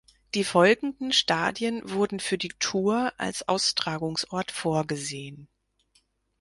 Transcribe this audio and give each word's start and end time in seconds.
Die 0.33 0.43
folgenden 0.43 1.11
Stadien 1.11 1.87
wurden 1.87 2.19
für 2.19 2.39
die 2.39 2.49
Tour 2.57 3.13
als 3.19 3.47
Austragungsort 3.47 4.49
vorgesehen. 4.51 5.47